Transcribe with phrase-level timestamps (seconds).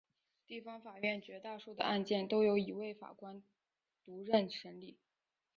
[0.47, 3.43] 地方法院绝大多数的案件都由一位法官
[4.03, 4.97] 独任审理。